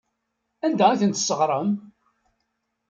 [0.65, 1.71] Anda ay ten-tesseɣrem?